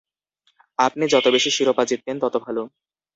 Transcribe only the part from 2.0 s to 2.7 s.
তত ভালো।